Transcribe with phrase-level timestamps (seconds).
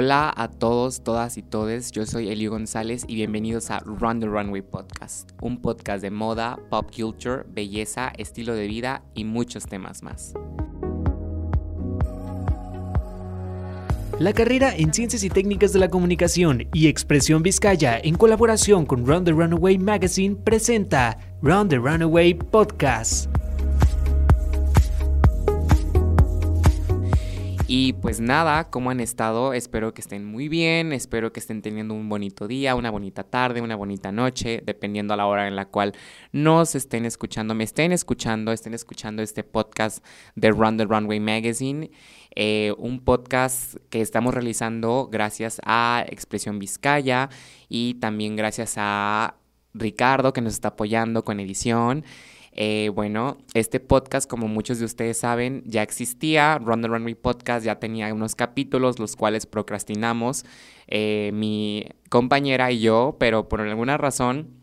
[0.00, 4.28] Hola a todos, todas y todes, yo soy Elio González y bienvenidos a Run the
[4.28, 10.04] Runway Podcast, un podcast de moda, pop culture, belleza, estilo de vida y muchos temas
[10.04, 10.34] más.
[14.20, 19.04] La carrera en Ciencias y Técnicas de la Comunicación y Expresión Vizcaya en colaboración con
[19.04, 23.28] Run the Runaway Magazine presenta Run the Runaway Podcast.
[27.70, 29.52] Y pues nada, ¿cómo han estado?
[29.52, 33.60] Espero que estén muy bien, espero que estén teniendo un bonito día, una bonita tarde,
[33.60, 35.92] una bonita noche, dependiendo a la hora en la cual
[36.32, 40.02] nos estén escuchando, me estén escuchando, estén escuchando este podcast
[40.34, 41.90] de Run the Runway Magazine,
[42.34, 47.28] eh, un podcast que estamos realizando gracias a Expresión Vizcaya
[47.68, 49.34] y también gracias a
[49.74, 52.02] Ricardo que nos está apoyando con edición.
[52.60, 56.58] Eh, bueno, este podcast, como muchos de ustedes saben, ya existía.
[56.58, 60.44] Run the Runway Podcast ya tenía unos capítulos, los cuales procrastinamos
[60.88, 64.58] eh, mi compañera y yo, pero por alguna razón,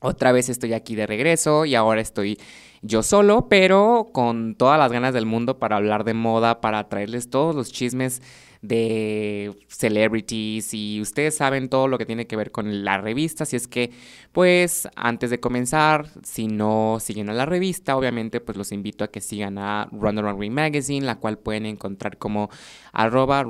[0.00, 2.38] otra vez estoy aquí de regreso y ahora estoy
[2.80, 7.28] yo solo, pero con todas las ganas del mundo para hablar de moda, para traerles
[7.28, 8.22] todos los chismes
[8.62, 13.56] de celebrities y ustedes saben todo lo que tiene que ver con la revista, así
[13.56, 13.90] es que
[14.32, 19.08] pues antes de comenzar, si no siguen a la revista, obviamente pues los invito a
[19.08, 22.50] que sigan a Run the Runway Magazine, la cual pueden encontrar como
[22.92, 23.44] arroba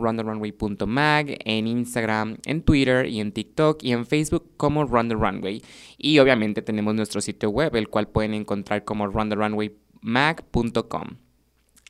[1.44, 5.62] en Instagram, en Twitter y en TikTok y en Facebook como Run the Runway.
[5.98, 11.08] Y obviamente tenemos nuestro sitio web, el cual pueden encontrar como runthernunwaymag.com.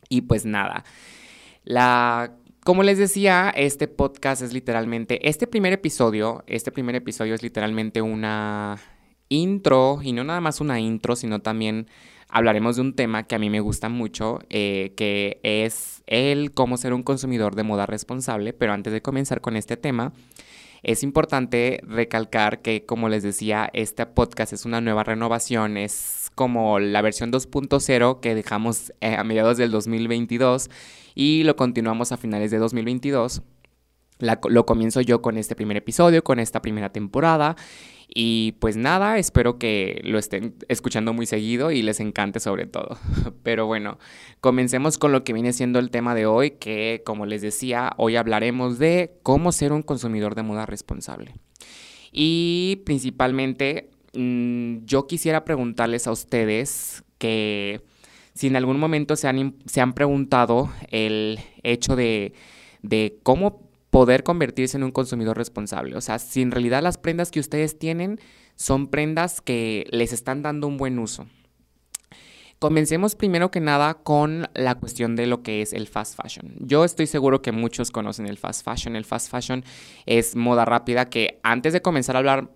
[0.08, 0.84] Y pues nada,
[1.62, 2.34] la
[2.70, 8.00] como les decía, este podcast es literalmente, este primer episodio, este primer episodio es literalmente
[8.00, 8.78] una
[9.28, 11.88] intro, y no nada más una intro, sino también
[12.28, 16.76] hablaremos de un tema que a mí me gusta mucho, eh, que es el cómo
[16.76, 20.12] ser un consumidor de moda responsable, pero antes de comenzar con este tema,
[20.84, 25.92] es importante recalcar que, como les decía, este podcast es una nueva renovación, es
[26.40, 30.70] como la versión 2.0 que dejamos eh, a mediados del 2022
[31.14, 33.42] y lo continuamos a finales de 2022.
[34.48, 37.56] lo comienzo yo con este primer episodio, con esta primera temporada.
[38.08, 42.96] Y pues nada, espero que lo estén escuchando muy seguido y les encante sobre todo.
[43.42, 43.98] Pero bueno,
[44.40, 48.16] comencemos con lo que viene siendo el tema de hoy, que como les decía, hoy
[48.16, 51.34] hablaremos de cómo ser un consumidor de moda responsable.
[52.12, 57.82] Y principalmente, mm, yo quisiera preguntarles a ustedes que
[58.34, 62.32] si en algún momento se han, se han preguntado el hecho de,
[62.82, 65.96] de cómo poder convertirse en un consumidor responsable.
[65.96, 68.20] O sea, si en realidad las prendas que ustedes tienen
[68.54, 71.26] son prendas que les están dando un buen uso.
[72.60, 76.56] Comencemos primero que nada con la cuestión de lo que es el fast fashion.
[76.58, 78.96] Yo estoy seguro que muchos conocen el fast fashion.
[78.96, 79.64] El fast fashion
[80.04, 82.50] es moda rápida que antes de comenzar a hablar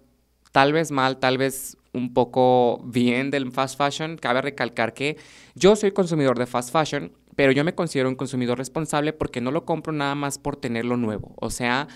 [0.55, 5.17] tal vez mal, tal vez un poco bien del fast fashion, cabe recalcar que
[5.57, 9.51] yo soy consumidor de fast fashion, pero yo me considero un consumidor responsable porque no
[9.51, 11.35] lo compro nada más por tenerlo nuevo.
[11.41, 11.89] O sea,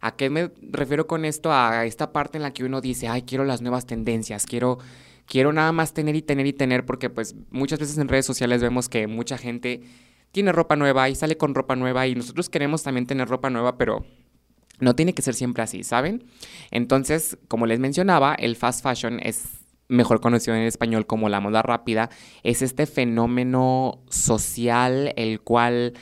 [0.00, 1.52] ¿a qué me refiero con esto?
[1.52, 4.78] A esta parte en la que uno dice, ay, quiero las nuevas tendencias, quiero,
[5.26, 8.62] quiero nada más tener y tener y tener, porque pues muchas veces en redes sociales
[8.62, 9.82] vemos que mucha gente
[10.32, 13.76] tiene ropa nueva y sale con ropa nueva y nosotros queremos también tener ropa nueva,
[13.76, 14.06] pero
[14.78, 16.24] no tiene que ser siempre así, ¿saben?
[16.70, 19.44] Entonces, como les mencionaba, el fast fashion es
[19.88, 22.10] mejor conocido en español como la moda rápida,
[22.42, 25.94] es este fenómeno social el cual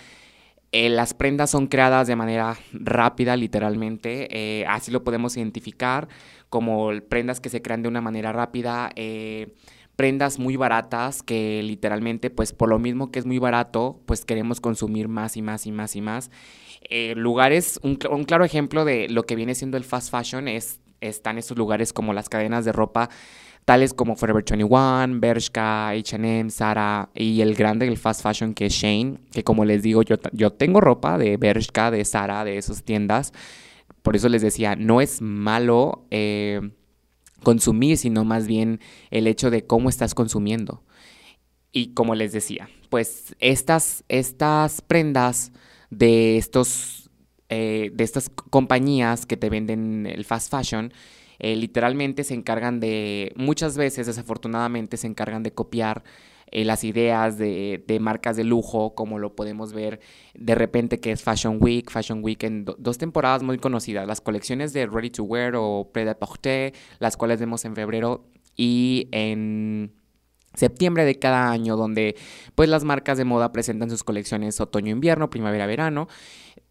[0.72, 6.08] eh, las prendas son creadas de manera rápida, literalmente, eh, así lo podemos identificar
[6.48, 8.90] como prendas que se crean de una manera rápida.
[8.96, 9.54] Eh,
[9.96, 14.60] prendas muy baratas que literalmente, pues por lo mismo que es muy barato, pues queremos
[14.60, 16.30] consumir más y más y más y más.
[16.82, 21.38] Eh, lugares, un, claro ejemplo de lo que viene siendo el fast fashion es, están
[21.38, 23.08] estos lugares como las cadenas de ropa
[23.64, 28.74] tales como Forever 21, Bershka, H&M, Zara y el grande del fast fashion que es
[28.74, 32.82] Shane, que como les digo, yo, yo tengo ropa de Bershka, de Zara, de esas
[32.82, 33.32] tiendas.
[34.02, 36.60] Por eso les decía, no es malo eh,
[37.44, 38.80] consumir, sino más bien
[39.10, 40.82] el hecho de cómo estás consumiendo.
[41.70, 45.52] Y como les decía, pues estas, estas prendas
[45.90, 47.04] de estos
[47.50, 50.92] eh, de estas compañías que te venden el fast fashion
[51.38, 56.04] eh, literalmente se encargan de muchas veces desafortunadamente se encargan de copiar
[56.50, 60.00] eh, las ideas de, marcas de lujo como lo podemos ver
[60.34, 64.72] de repente que es Fashion Week Fashion Week en dos temporadas muy conocidas las colecciones
[64.72, 68.24] de Ready to Wear o Prêt à Porter las cuales vemos en febrero
[68.56, 69.92] y en
[70.54, 72.16] septiembre de cada año, donde
[72.54, 76.08] pues las marcas de moda presentan sus colecciones otoño-invierno, primavera-verano.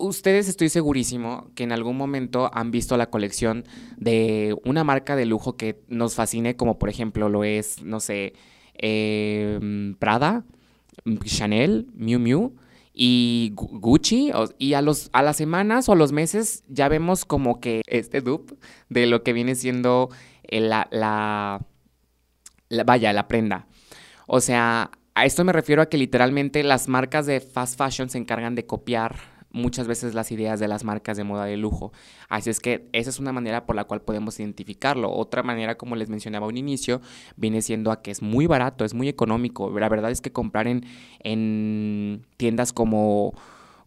[0.04, 3.64] Ustedes estoy segurísimo que en algún momento han visto la colección
[3.96, 8.34] de una marca de lujo que nos fascine, como por ejemplo lo es, no sé,
[8.74, 10.44] em, Prada,
[11.24, 12.54] Chanel, Miu Miu
[12.94, 17.62] y Gucci y a los a las semanas o a los meses ya vemos como
[17.62, 18.56] que este dupe
[18.90, 20.10] de lo que viene siendo
[20.50, 21.66] la, la,
[22.68, 23.68] la, vaya la prenda.
[24.28, 28.18] O sea a esto me refiero a que literalmente las marcas de fast fashion se
[28.18, 31.94] encargan de copiar muchas veces las ideas de las marcas de moda de lujo.
[32.28, 35.12] Así es que esa es una manera por la cual podemos identificarlo.
[35.12, 37.00] Otra manera, como les mencionaba un inicio,
[37.38, 39.80] viene siendo a que es muy barato, es muy económico.
[39.80, 40.86] La verdad es que comprar en,
[41.20, 43.34] en tiendas como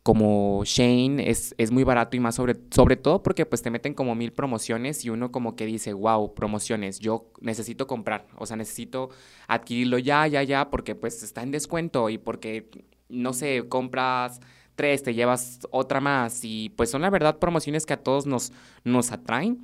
[0.02, 3.92] como Shane es, es, muy barato y más sobre, sobre todo porque pues te meten
[3.92, 8.56] como mil promociones y uno como que dice, wow, promociones, yo necesito comprar, o sea,
[8.56, 9.10] necesito
[9.48, 12.68] adquirirlo ya, ya, ya, porque pues está en descuento y porque,
[13.08, 14.40] no sé, compras
[14.76, 18.52] tres, te llevas otra más y pues son la verdad promociones que a todos nos,
[18.84, 19.58] nos atraen.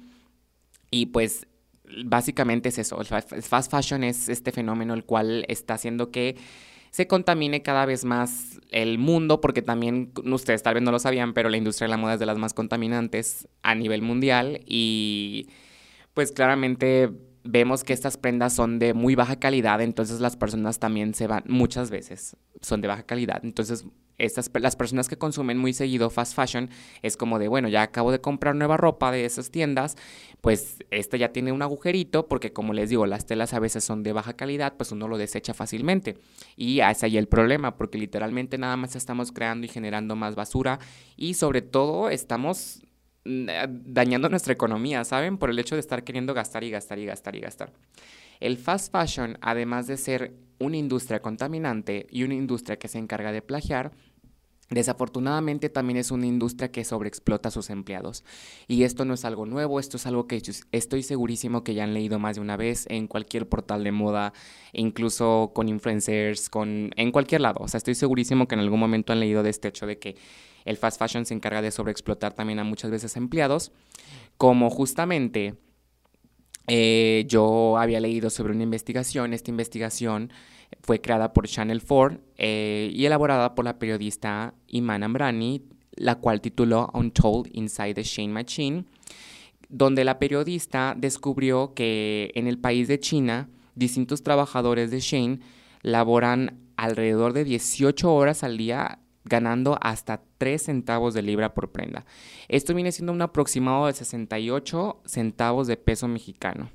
[0.91, 1.47] Y pues
[2.05, 6.37] básicamente es eso, el fast fashion es este fenómeno el cual está haciendo que
[6.91, 11.32] se contamine cada vez más el mundo, porque también ustedes tal vez no lo sabían,
[11.32, 15.49] pero la industria de la moda es de las más contaminantes a nivel mundial y
[16.12, 17.11] pues claramente
[17.44, 21.44] vemos que estas prendas son de muy baja calidad, entonces las personas también se van,
[21.47, 23.87] muchas veces son de baja calidad, entonces
[24.19, 26.70] estas, las personas que consumen muy seguido fast fashion
[27.03, 29.97] es como de, bueno, ya acabo de comprar nueva ropa de esas tiendas,
[30.41, 34.03] pues esta ya tiene un agujerito, porque como les digo, las telas a veces son
[34.03, 36.17] de baja calidad, pues uno lo desecha fácilmente.
[36.56, 40.79] Y ese ahí el problema, porque literalmente nada más estamos creando y generando más basura
[41.17, 42.82] y sobre todo estamos
[43.25, 45.38] mm, eh, dañando nuestra economía, ¿saben?
[45.38, 47.73] Por el hecho de estar queriendo gastar y gastar y gastar y gastar.
[48.43, 53.31] El fast fashion, además de ser una industria contaminante y una industria que se encarga
[53.31, 53.93] de plagiar,
[54.71, 58.25] Desafortunadamente también es una industria que sobreexplota a sus empleados.
[58.69, 60.41] Y esto no es algo nuevo, esto es algo que
[60.73, 64.33] estoy segurísimo que ya han leído más de una vez en cualquier portal de moda,
[64.73, 67.59] incluso con influencers, con, en cualquier lado.
[67.61, 70.17] O sea, estoy segurísimo que en algún momento han leído de este hecho de que
[70.65, 73.73] el fast fashion se encarga de sobreexplotar también a muchas veces empleados,
[74.39, 75.55] como justamente
[76.67, 80.31] eh, yo había leído sobre una investigación, esta investigación
[80.82, 85.62] fue creada por Channel 4 eh, y elaborada por la periodista Iman Ambrani,
[85.97, 88.85] la cual tituló Untold Inside the Shane Machine,
[89.69, 95.41] donde la periodista descubrió que en el país de China, distintos trabajadores de Shane
[95.82, 102.04] laboran alrededor de 18 horas al día ganando hasta 3 centavos de libra por prenda.
[102.48, 106.70] Esto viene siendo un aproximado de 68 centavos de peso mexicano.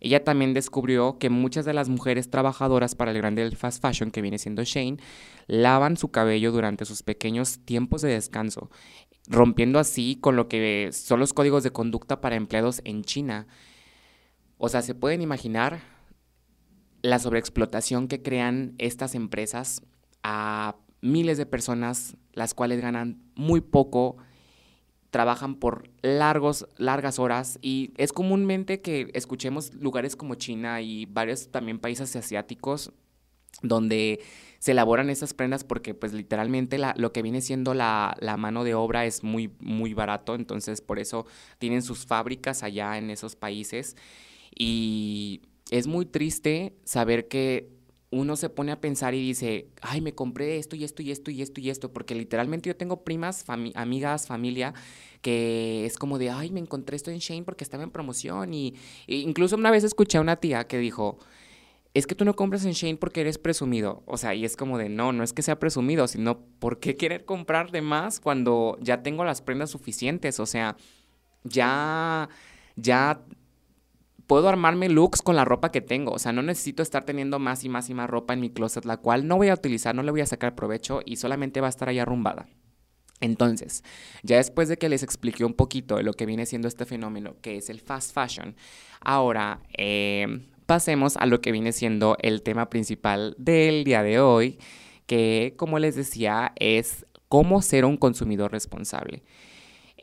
[0.00, 4.22] Ella también descubrió que muchas de las mujeres trabajadoras para el grande fast fashion, que
[4.22, 4.98] viene siendo Shane,
[5.46, 8.70] lavan su cabello durante sus pequeños tiempos de descanso,
[9.26, 13.48] rompiendo así con lo que son los códigos de conducta para empleados en China.
[14.56, 15.80] O sea, se pueden imaginar
[17.02, 19.82] la sobreexplotación que crean estas empresas
[20.22, 24.16] a miles de personas, las cuales ganan muy poco
[25.10, 31.50] trabajan por largos, largas horas y es comúnmente que escuchemos lugares como China y varios
[31.50, 32.92] también países asiáticos
[33.62, 34.20] donde
[34.58, 38.64] se elaboran esas prendas porque pues literalmente la, lo que viene siendo la, la, mano
[38.64, 41.26] de obra es muy, muy barato, entonces por eso
[41.58, 43.96] tienen sus fábricas allá en esos países.
[44.56, 47.77] Y es muy triste saber que
[48.10, 51.30] uno se pone a pensar y dice, ay, me compré esto y esto y esto
[51.30, 54.72] y esto y esto, porque literalmente yo tengo primas, amigas, familia,
[55.20, 58.54] que es como de, ay, me encontré esto en Shane porque estaba en promoción.
[58.54, 58.74] Y,
[59.06, 61.18] e incluso una vez escuché a una tía que dijo,
[61.92, 64.02] es que tú no compras en Shane porque eres presumido.
[64.06, 66.96] O sea, y es como de, no, no es que sea presumido, sino ¿por qué
[66.96, 70.40] querer comprar de más cuando ya tengo las prendas suficientes?
[70.40, 70.76] O sea,
[71.44, 72.28] ya,
[72.76, 73.22] ya
[74.28, 76.12] puedo armarme looks con la ropa que tengo.
[76.12, 78.84] O sea, no necesito estar teniendo más y más y más ropa en mi closet,
[78.84, 81.66] la cual no voy a utilizar, no le voy a sacar provecho y solamente va
[81.66, 82.46] a estar ahí arrumbada.
[83.20, 83.82] Entonces,
[84.22, 87.34] ya después de que les expliqué un poquito de lo que viene siendo este fenómeno,
[87.40, 88.54] que es el fast fashion,
[89.00, 94.58] ahora eh, pasemos a lo que viene siendo el tema principal del día de hoy,
[95.06, 99.24] que como les decía es cómo ser un consumidor responsable.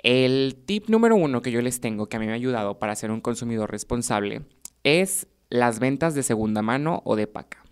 [0.06, 2.96] El tip número uno que yo les tengo, que a mí me ha ayudado para
[2.96, 4.44] ser un consumidor responsable,
[4.84, 7.66] es las ventas de segunda mano o de paca.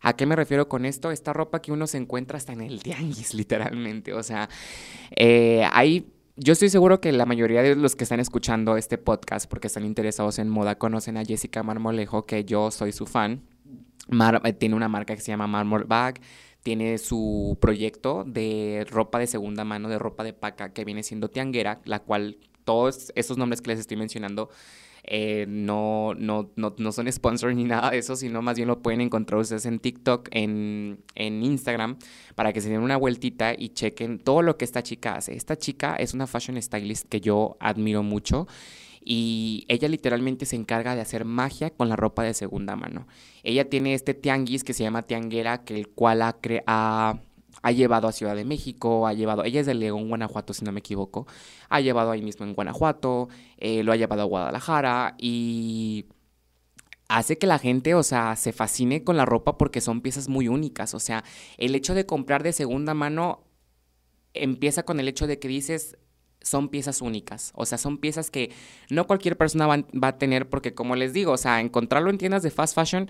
[0.00, 1.10] ¿A qué me refiero con esto?
[1.10, 4.12] Esta ropa que uno se encuentra hasta en el tianguis, literalmente.
[4.12, 4.48] O sea,
[5.16, 5.66] eh,
[6.36, 9.84] yo estoy seguro que la mayoría de los que están escuchando este podcast, porque están
[9.84, 13.42] interesados en moda, conocen a Jessica Marmolejo, que yo soy su fan.
[14.44, 16.20] Eh, tiene una marca que se llama Marmor Bag,
[16.66, 21.30] tiene su proyecto de ropa de segunda mano, de ropa de paca, que viene siendo
[21.30, 24.50] Tianguera, la cual todos esos nombres que les estoy mencionando
[25.04, 28.82] eh, no, no, no, no, son sponsors ni nada de eso, sino más bien lo
[28.82, 31.98] pueden encontrar ustedes en TikTok, en, en, Instagram,
[32.34, 35.36] para que se den una vueltita y chequen todo lo que esta chica hace.
[35.36, 38.48] Esta chica es una fashion stylist que yo admiro mucho
[39.08, 43.06] y ella literalmente se encarga de hacer magia con la ropa de segunda mano.
[43.44, 46.36] Ella tiene este tianguis que se llama Tianguera, que el cual ha,
[46.66, 47.20] ha,
[47.62, 50.72] ha llevado a Ciudad de México, ha llevado, ella es de León, Guanajuato, si no
[50.72, 51.28] me equivoco,
[51.68, 56.06] ha llevado ahí mismo en Guanajuato, eh, lo ha llevado a Guadalajara y
[57.08, 60.48] hace que la gente, o sea, se fascine con la ropa porque son piezas muy
[60.48, 60.94] únicas.
[60.94, 61.22] O sea,
[61.58, 63.44] el hecho de comprar de segunda mano
[64.34, 65.96] empieza con el hecho de que dices,
[66.46, 67.52] son piezas únicas.
[67.54, 68.52] O sea, son piezas que
[68.88, 72.42] no cualquier persona va, a tener porque, como les digo, o sea, encontrarlo en tiendas
[72.42, 73.08] de fast fashion,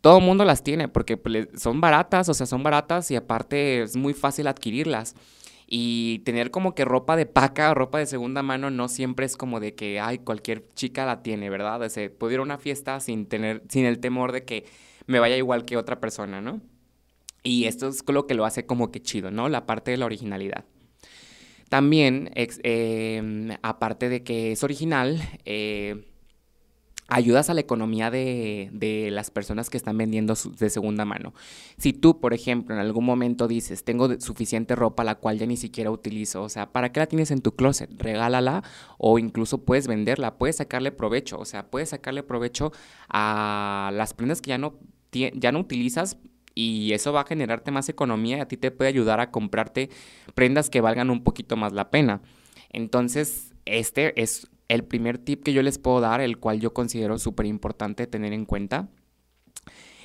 [0.00, 3.82] todo el mundo las tiene porque pues, son baratas, o sea, son baratas y aparte
[3.82, 5.14] es muy fácil adquirirlas.
[5.68, 9.58] Y tener como que ropa de paca ropa de segunda mano no siempre es como
[9.58, 11.82] de que, ay, cualquier chica la tiene, ¿verdad?
[11.82, 14.64] O sea, puedo una fiesta sin tener, sin el temor de que
[15.06, 16.60] me vaya igual que otra persona, ¿no?
[17.42, 19.48] Y esto es lo que lo hace como que chido, ¿no?
[19.48, 20.64] La parte de la originalidad.
[21.68, 26.04] También, em, aparte de que es original, eh,
[27.08, 31.32] ayudas a la economía de, las personas que están vendiendo de segunda mano.
[31.78, 35.56] Si tú, por ejemplo, en algún momento dices, tengo suficiente ropa la cual ya ni
[35.56, 37.90] siquiera utilizo, o sea, ¿para qué la tienes en tu closet?
[37.98, 38.64] Regálala
[38.98, 42.72] o incluso puedes venderla, puedes sacarle provecho, o sea, puedes sacarle provecho
[43.08, 44.74] a las prendas que ya no,
[45.12, 46.18] ya no utilizas
[46.56, 49.90] y eso va a generarte más economía y a ti te puede ayudar a comprarte
[50.34, 52.22] prendas que valgan un poquito más la pena.
[52.70, 57.18] Entonces, este es el primer tip que yo les puedo dar, el cual yo considero
[57.18, 58.88] súper importante tener en cuenta.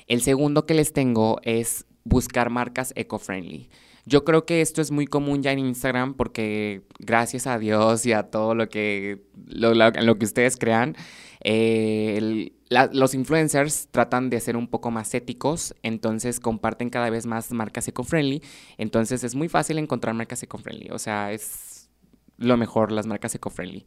[0.06, 3.70] El segundo que les tengo es buscar marcas eco-friendly.
[4.04, 8.12] Yo creo que esto es muy común ya en Instagram porque gracias a Dios y
[8.12, 10.96] a todo lo que, lo, lo que ustedes crean,
[11.44, 17.50] eh, los influencers tratan de ser un poco más éticos, entonces comparten cada vez más
[17.52, 18.42] marcas eco-friendly.
[18.78, 20.90] Entonces es muy fácil encontrar marcas eco-friendly.
[20.90, 21.90] O sea, es
[22.38, 23.86] lo mejor las marcas eco-friendly.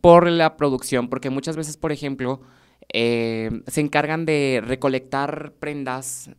[0.00, 2.40] Por la producción, porque muchas veces, por ejemplo,
[2.92, 6.30] eh, se encargan de recolectar prendas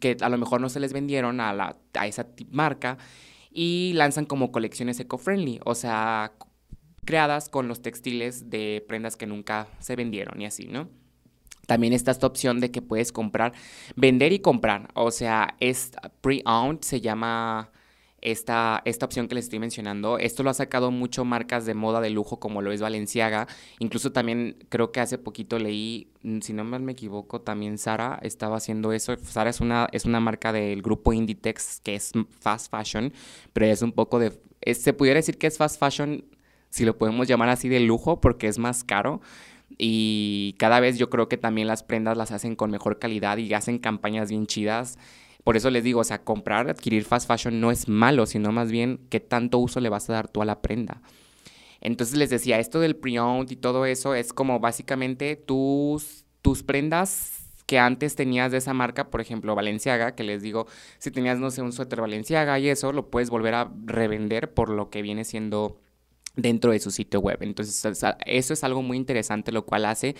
[0.00, 2.96] que a lo mejor no se les vendieron a, a esa marca
[3.50, 6.32] y lanzan como colecciones eco-friendly, o sea,
[7.06, 10.88] creadas con los textiles de prendas que nunca se vendieron y así, ¿no?
[11.66, 13.52] También está esta opción de que puedes comprar,
[13.96, 17.70] vender y comprar, o sea, es pre-owned, se llama
[18.26, 20.18] esta, esta opción que les estoy mencionando.
[20.18, 23.46] Esto lo ha sacado mucho marcas de moda de lujo como lo es Valenciaga.
[23.78, 28.56] Incluso también creo que hace poquito leí, mm, si no me equivoco, también Sara estaba
[28.56, 29.16] haciendo eso.
[29.22, 33.12] Sara es una, es una marca del grupo Inditex que es fast fashion,
[33.52, 34.32] pero es un poco de...
[34.74, 36.24] se pudiera decir que es fast fashion,
[36.76, 39.22] si lo podemos llamar así, de lujo, porque es más caro
[39.78, 43.52] y cada vez yo creo que también las prendas las hacen con mejor calidad y
[43.54, 44.98] hacen campañas bien chidas.
[45.42, 48.70] Por eso les digo, o sea, comprar, adquirir fast fashion no es malo, sino más
[48.70, 51.00] bien qué tanto uso le vas a dar tú a la prenda.
[51.80, 57.42] Entonces les decía, esto del pre-owned y todo eso es como básicamente tus, tus prendas
[57.64, 60.66] que antes tenías de esa marca, por ejemplo, Valenciaga, que les digo,
[60.98, 64.68] si tenías, no sé, un suéter Valenciaga y eso, lo puedes volver a revender por
[64.68, 65.80] lo que viene siendo
[66.36, 67.38] dentro de su sitio web.
[67.40, 67.82] Entonces,
[68.26, 70.14] eso es algo muy interesante, lo cual hace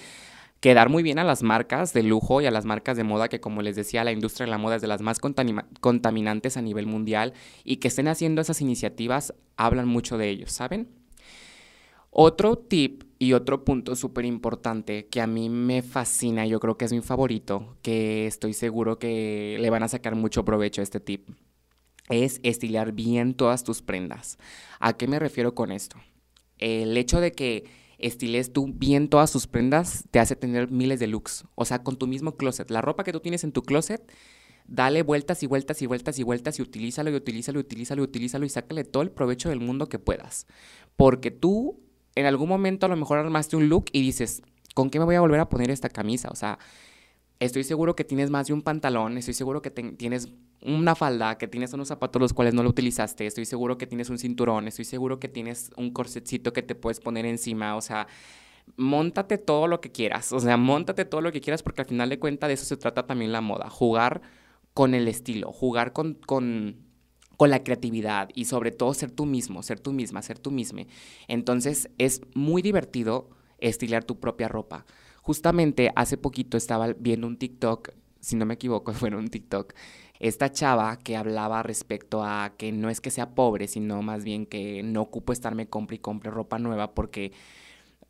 [0.60, 3.40] quedar muy bien a las marcas de lujo y a las marcas de moda que
[3.40, 6.86] como les decía la industria de la moda es de las más contaminantes a nivel
[6.86, 10.88] mundial y que estén haciendo esas iniciativas hablan mucho de ellos, ¿saben?
[12.10, 16.86] Otro tip y otro punto súper importante que a mí me fascina, yo creo que
[16.86, 21.00] es mi favorito, que estoy seguro que le van a sacar mucho provecho a este
[21.00, 21.28] tip,
[22.08, 24.38] es estilar bien todas tus prendas.
[24.80, 25.96] ¿A qué me refiero con esto?
[26.58, 27.64] El hecho de que
[27.98, 31.44] estiles tú bien todas sus prendas, te hace tener miles de looks.
[31.54, 32.70] O sea, con tu mismo closet.
[32.70, 34.12] La ropa que tú tienes en tu closet,
[34.66, 38.04] dale vueltas y vueltas y vueltas y vueltas y utilízalo y utilízalo y utilízalo y
[38.04, 40.46] utilízalo y sácale todo el provecho del mundo que puedas.
[40.96, 41.80] Porque tú
[42.14, 44.42] en algún momento a lo mejor armaste un look y dices,
[44.74, 46.28] ¿con qué me voy a volver a poner esta camisa?
[46.30, 46.58] O sea,
[47.40, 50.28] estoy seguro que tienes más de un pantalón, estoy seguro que tienes
[50.62, 54.10] una falda, que tienes unos zapatos los cuales no lo utilizaste, estoy seguro que tienes
[54.10, 58.06] un cinturón, estoy seguro que tienes un corsetcito que te puedes poner encima, o sea,
[58.76, 62.08] montate todo lo que quieras, o sea, montate todo lo que quieras porque al final
[62.08, 64.22] de cuentas de eso se trata también la moda, jugar
[64.74, 66.76] con el estilo, jugar con, con,
[67.36, 70.82] con la creatividad y sobre todo ser tú mismo, ser tú misma, ser tú misma.
[71.28, 74.84] Entonces es muy divertido estilar tu propia ropa
[75.26, 77.90] Justamente hace poquito estaba viendo un TikTok,
[78.20, 79.74] si no me equivoco, fue un TikTok,
[80.20, 84.46] esta chava que hablaba respecto a que no es que sea pobre, sino más bien
[84.46, 87.32] que no ocupo estarme compre y compre ropa nueva porque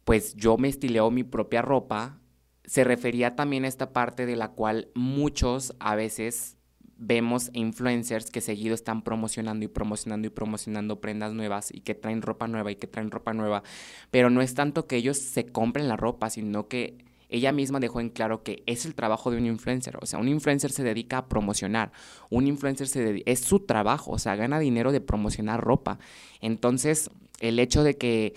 [0.05, 2.21] pues yo me estileo mi propia ropa.
[2.67, 6.59] Se refería también a esta parte de la cual muchos a veces
[6.99, 12.21] vemos influencers que seguido están promocionando y promocionando y promocionando prendas nuevas y que traen
[12.21, 13.63] ropa nueva y que traen ropa nueva,
[14.11, 18.00] pero no es tanto que ellos se compren la ropa, sino que ella misma dejó
[18.00, 21.18] en claro que es el trabajo de un influencer, o sea, un influencer se dedica
[21.18, 21.92] a promocionar,
[22.30, 25.99] un influencer se es su trabajo, o sea, gana dinero de promocionar ropa.
[26.40, 28.35] Entonces, el hecho de que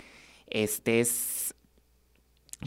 [0.48, 1.54] estés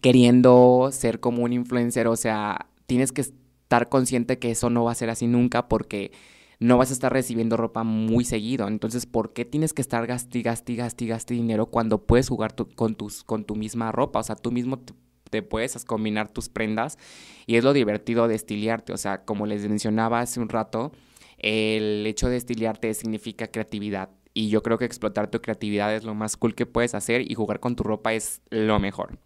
[0.01, 4.93] queriendo ser como un influencer, o sea, tienes que estar consciente que eso no va
[4.93, 6.13] a ser así nunca porque
[6.61, 8.69] no vas a estar recibiendo ropa muy seguido.
[8.69, 12.95] Entonces, ¿por qué tienes que estar gasti, gasti, gasti, gasti dinero cuando puedes jugar con,
[12.95, 14.21] tus, con tu misma ropa?
[14.21, 14.95] O sea, tú mismo te
[15.41, 16.99] puedes combinar tus prendas
[17.47, 18.93] y es lo divertido de estiliarte.
[18.93, 20.93] O sea, como les mencionaba hace un rato,
[21.39, 24.11] el hecho de estiliarte significa creatividad.
[24.35, 27.35] Y yo creo que explotar tu creatividad es lo más cool que puedes hacer y
[27.35, 29.19] jugar con tu ropa es lo mejor.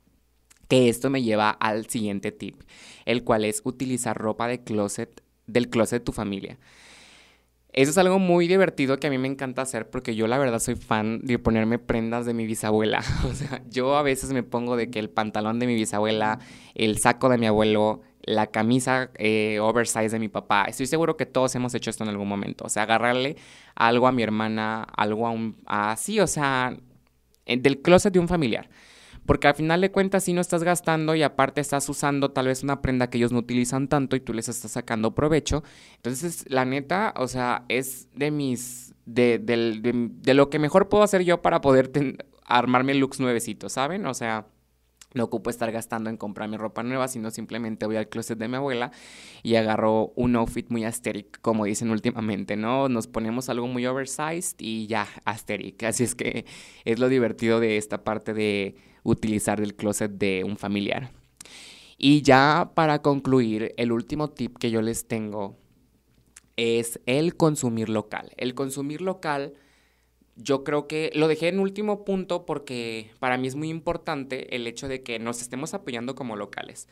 [0.68, 2.62] Que esto me lleva al siguiente tip,
[3.04, 6.58] el cual es utilizar ropa de closet, del closet de tu familia.
[7.76, 10.60] Eso es algo muy divertido que a mí me encanta hacer porque yo la verdad
[10.60, 13.02] soy fan de ponerme prendas de mi bisabuela.
[13.30, 16.38] O sea, yo a veces me pongo de que el pantalón de mi bisabuela,
[16.74, 20.64] el saco de mi abuelo, la camisa eh, oversize de mi papá.
[20.64, 22.64] Estoy seguro que todos hemos hecho esto en algún momento.
[22.64, 23.36] O sea, agarrarle
[23.74, 25.56] algo a mi hermana, algo a un...
[25.66, 26.74] Así, o sea,
[27.44, 28.70] del closet de un familiar.
[29.26, 32.62] Porque al final de cuentas si no estás gastando y aparte estás usando tal vez
[32.62, 35.62] una prenda que ellos no utilizan tanto y tú les estás sacando provecho.
[35.96, 41.24] Entonces, la neta, o sea, es de mis, de, de, lo que mejor puedo hacer
[41.24, 41.90] yo para poder
[42.44, 44.06] armarme looks nuevecitos, ¿saben?
[44.06, 44.46] O sea...
[45.16, 48.56] No ocupo estar gastando en comprarme ropa nueva, sino simplemente voy al closet de mi
[48.56, 48.92] abuela
[49.42, 52.90] y agarro un outfit muy asteric, como dicen últimamente, ¿no?
[52.90, 55.84] Nos ponemos algo muy oversized y ya, asteric.
[55.84, 56.44] Así es que
[56.84, 61.10] es lo divertido de esta parte de utilizar el closet de un familiar.
[61.96, 65.56] Y ya para concluir, el último tip que yo les tengo
[66.56, 68.32] es el consumir local.
[68.36, 69.54] El consumir local,
[70.36, 74.66] yo creo que lo dejé en último punto porque para mí es muy importante el
[74.66, 76.88] hecho de que nos estemos apoyando como locales.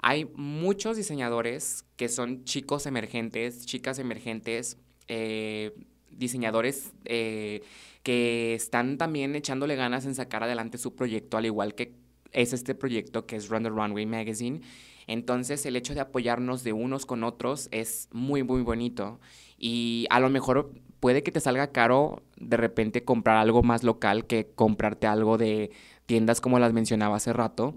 [0.00, 4.78] Hay muchos diseñadores que son chicos emergentes, chicas emergentes,
[5.08, 5.74] eh,
[6.10, 7.62] diseñadores eh,
[8.02, 11.94] que están también echándole ganas en sacar adelante su proyecto, al igual que
[12.34, 14.60] es este proyecto que es Run the Runway Magazine.
[15.06, 19.20] Entonces el hecho de apoyarnos de unos con otros es muy, muy bonito.
[19.58, 24.26] Y a lo mejor puede que te salga caro de repente comprar algo más local
[24.26, 25.70] que comprarte algo de
[26.06, 27.74] tiendas como las mencionaba hace rato.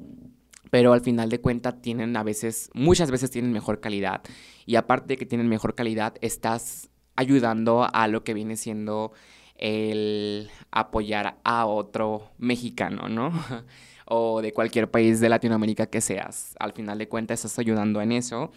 [0.70, 4.22] Pero al final de cuentas tienen a veces, muchas veces tienen mejor calidad.
[4.66, 9.14] Y aparte de que tienen mejor calidad, estás ayudando a lo que viene siendo
[9.58, 13.32] el apoyar a otro mexicano, ¿no?
[14.08, 16.56] o de cualquier país de Latinoamérica que seas.
[16.60, 18.52] Al final de cuentas estás ayudando en eso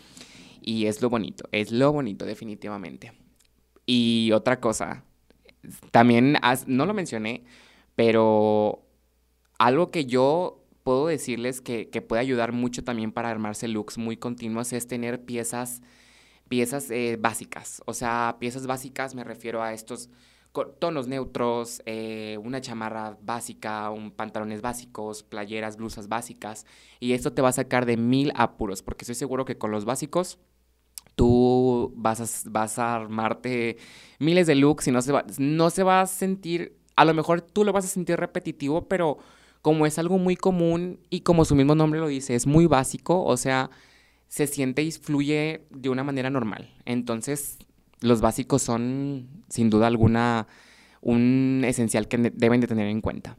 [0.60, 3.12] y es lo bonito, es lo bonito definitivamente.
[3.86, 5.04] Y otra cosa,
[5.90, 6.36] también
[6.66, 7.44] no lo mencioné,
[7.96, 8.86] pero
[9.58, 14.16] algo que yo puedo decirles que, que, puede ayudar mucho también para armarse looks muy
[14.16, 15.82] continuos es tener piezas
[16.50, 17.80] piezas eh, básicas.
[17.86, 20.10] O sea, piezas básicas me refiero a estos
[20.78, 26.66] tonos neutros, eh, una chamarra básica, un pantalones básicos, playeras, blusas básicas.
[26.98, 29.84] Y esto te va a sacar de mil apuros, porque estoy seguro que con los
[29.84, 30.38] básicos
[31.14, 33.76] tú vas a, vas a armarte
[34.18, 37.42] miles de looks y no se, va, no se va a sentir, a lo mejor
[37.42, 39.18] tú lo vas a sentir repetitivo, pero
[39.62, 43.22] como es algo muy común y como su mismo nombre lo dice, es muy básico,
[43.22, 43.70] o sea,
[44.28, 46.72] se siente y fluye de una manera normal.
[46.84, 47.58] Entonces,
[48.00, 50.46] los básicos son, sin duda alguna,
[51.00, 53.36] un esencial que deben de tener en cuenta.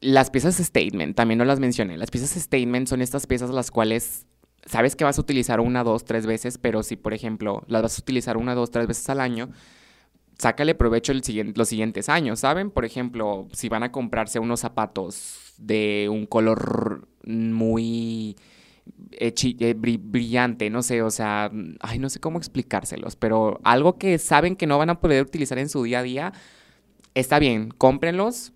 [0.00, 1.96] Las piezas statement, también no las mencioné.
[1.96, 4.26] Las piezas statement son estas piezas las cuales
[4.66, 7.98] sabes que vas a utilizar una, dos, tres veces, pero si, por ejemplo, las vas
[7.98, 9.50] a utilizar una, dos, tres veces al año,
[10.38, 12.70] sácale provecho los siguientes años, ¿saben?
[12.70, 18.36] Por ejemplo, si van a comprarse unos zapatos de un color muy
[19.76, 21.50] brillante, no sé, o sea,
[21.80, 25.58] ay, no sé cómo explicárselos, pero algo que saben que no van a poder utilizar
[25.58, 26.32] en su día a día,
[27.14, 28.52] está bien, cómprenlos,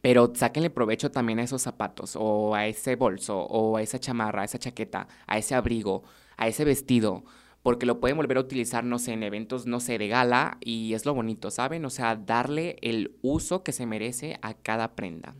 [0.00, 4.42] pero sáquenle provecho también a esos zapatos, o a ese bolso, o a esa chamarra,
[4.42, 6.02] a esa chaqueta, a ese abrigo,
[6.36, 7.24] a ese vestido,
[7.62, 10.94] porque lo pueden volver a utilizar, no sé, en eventos, no sé, de gala, y
[10.94, 11.84] es lo bonito, ¿saben?
[11.84, 15.34] O sea, darle el uso que se merece a cada prenda.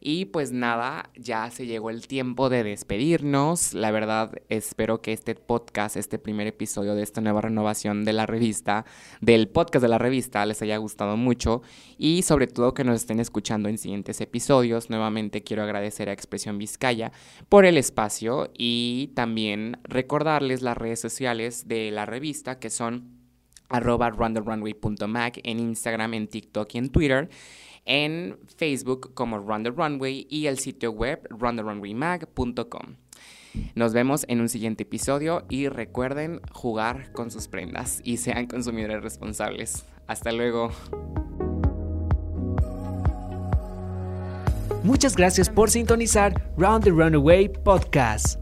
[0.00, 3.74] Y pues nada, ya se llegó el tiempo de despedirnos.
[3.74, 8.26] La verdad, espero que este podcast, este primer episodio de esta nueva renovación de la
[8.26, 8.84] revista,
[9.20, 11.62] del podcast de la revista, les haya gustado mucho
[11.96, 14.90] y sobre todo que nos estén escuchando en siguientes episodios.
[14.90, 17.12] Nuevamente quiero agradecer a Expresión Vizcaya
[17.48, 23.18] por el espacio y también recordarles las redes sociales de la revista que son
[23.68, 24.12] arroba
[25.44, 27.28] en Instagram, en TikTok y en Twitter
[27.88, 32.96] en Facebook como Run the Runway y el sitio web runthernunwaymag.com.
[33.74, 39.02] Nos vemos en un siguiente episodio y recuerden jugar con sus prendas y sean consumidores
[39.02, 39.84] responsables.
[40.06, 40.70] Hasta luego.
[44.84, 48.38] Muchas gracias por sintonizar Round the Runaway Podcast.